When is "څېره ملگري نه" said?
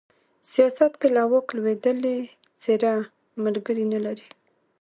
2.61-3.99